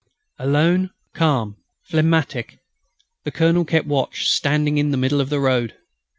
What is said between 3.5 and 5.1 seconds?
kept watch, standing in the